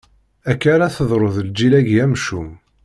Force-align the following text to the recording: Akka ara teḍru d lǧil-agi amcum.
Akka 0.51 0.67
ara 0.75 0.93
teḍru 0.95 1.29
d 1.35 1.37
lǧil-agi 1.47 1.97
amcum. 2.05 2.49